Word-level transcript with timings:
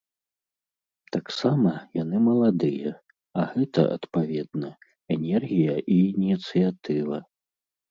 Таксама 1.15 1.73
яны 2.03 2.17
маладыя, 2.29 2.89
а 3.43 3.45
гэта, 3.53 3.81
адпаведна, 3.99 4.69
энергія 5.19 5.75
і 5.85 5.97
ініцыятыва. 6.11 7.25